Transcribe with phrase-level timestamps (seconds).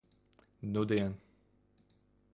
[0.71, 1.13] Nudien.